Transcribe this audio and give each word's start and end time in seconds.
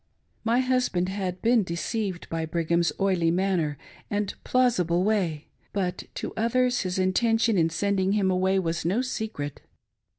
My 0.43 0.61
husband 0.61 1.09
had 1.09 1.43
been 1.43 1.61
deceived 1.61 2.27
by 2.27 2.47
Brig 2.47 2.69
ham's 2.71 2.91
oily 2.99 3.29
manner 3.29 3.77
and 4.09 4.33
plausible 4.43 5.03
way; 5.03 5.49
but 5.73 6.05
to 6.15 6.33
others 6.35 6.81
his 6.81 6.97
inten^ 6.97 7.39
tion 7.39 7.55
in 7.59 7.69
sending 7.69 8.13
him 8.13 8.31
away 8.31 8.57
was 8.57 8.83
no 8.83 9.03
secret. 9.03 9.61